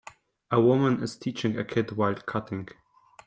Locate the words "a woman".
0.49-1.03